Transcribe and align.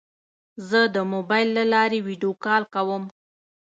زه 0.69 0.79
د 0.95 0.97
موبایل 1.13 1.49
له 1.57 1.63
لارې 1.73 1.99
ویدیو 2.07 2.31
کال 2.45 2.63
کوم. 2.73 3.03